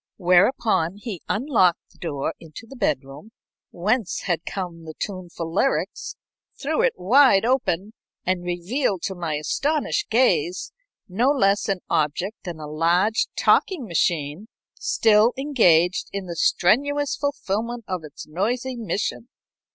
[0.17, 3.29] Whereupon he unlocked the door into the bedroom,
[3.69, 6.15] whence had come the tuneful lyrics,
[6.59, 7.93] threw it wide open,
[8.25, 10.71] and revealed to my astonished gaze
[11.07, 17.85] no less an object than a large talking machine still engaged in the strenuous fulfilment
[17.87, 19.29] of its noisy mission.